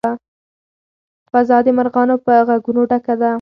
[1.33, 3.29] فضا د مرغانو په غږونو ډکه ده.